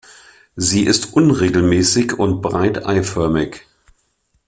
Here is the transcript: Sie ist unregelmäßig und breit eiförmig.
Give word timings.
Sie 0.55 0.83
ist 0.87 1.13
unregelmäßig 1.13 2.17
und 2.17 2.41
breit 2.41 2.87
eiförmig. 2.87 3.67